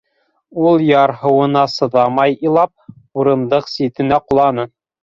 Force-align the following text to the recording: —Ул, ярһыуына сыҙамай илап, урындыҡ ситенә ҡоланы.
—Ул, 0.69 0.79
ярһыуына 0.87 1.63
сыҙамай 1.75 2.35
илап, 2.51 2.75
урындыҡ 3.23 3.73
ситенә 3.79 4.25
ҡоланы. 4.29 4.73